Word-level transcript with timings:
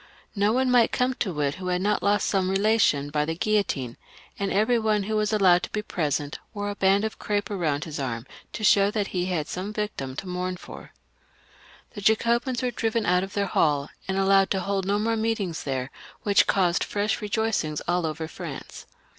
No 0.35 0.51
one 0.51 0.71
might 0.71 0.91
come 0.91 1.13
to 1.19 1.41
it 1.41 1.53
who 1.61 1.67
had 1.67 1.79
not 1.83 2.01
lost 2.01 2.25
some 2.25 2.49
relation 2.49 3.11
by 3.11 3.23
the 3.23 3.35
guillotine, 3.35 3.97
and 4.39 4.51
every 4.51 4.79
one 4.79 5.03
who 5.03 5.15
was 5.15 5.31
allowed 5.31 5.61
to 5.61 5.69
be 5.69 5.83
present 5.83 6.39
wore 6.55 6.71
a 6.71 6.75
band 6.75 7.05
of 7.05 7.19
crape 7.19 7.51
round 7.51 7.83
his 7.83 7.99
arm, 7.99 8.25
to 8.53 8.63
show 8.63 8.89
that 8.89 9.09
he 9.09 9.27
had 9.27 9.47
some 9.47 9.71
victim 9.71 10.15
to 10.15 10.27
mourn 10.27 10.57
for. 10.57 10.91
The 11.91 12.01
Jacobins 12.01 12.63
were 12.63 12.71
driven 12.71 13.05
out 13.05 13.21
of 13.23 13.33
their 13.33 13.45
hall, 13.45 13.89
and 14.07 14.17
allowed 14.17 14.49
to 14.49 14.61
hold 14.61 14.87
no 14.87 14.97
more 14.97 15.15
meetings 15.15 15.65
there, 15.65 15.91
which 16.23 16.47
caused 16.47 16.83
fresh 16.83 17.21
rejoicings 17.21 17.79
all 17.87 18.07
over 18.07 18.27
France. 18.27 18.87